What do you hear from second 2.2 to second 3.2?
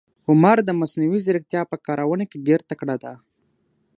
کې ډېر تکړه ده.